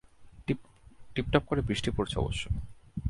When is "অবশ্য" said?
1.91-2.15